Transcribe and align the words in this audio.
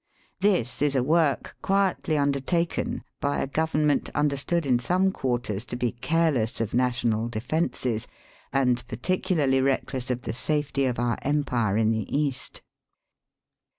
This 0.39 0.81
is 0.81 0.95
a 0.95 1.03
work 1.03 1.55
quietly 1.61 2.17
undertaken 2.17 3.03
by 3.19 3.37
a 3.39 3.45
Government 3.45 4.09
understood 4.15 4.65
in 4.65 4.79
some 4.79 5.11
quarters 5.11 5.63
to 5.65 5.75
be 5.75 5.91
careless 5.91 6.59
of 6.59 6.73
national 6.73 7.27
defences, 7.29 8.07
and 8.51 8.83
particularly 8.87 9.61
reckless 9.61 10.09
of 10.09 10.23
the 10.23 10.33
safety 10.33 10.85
of 10.87 10.97
our 10.97 11.19
empire 11.21 11.77
in 11.77 11.91
the 11.91 12.09
East. 12.11 12.63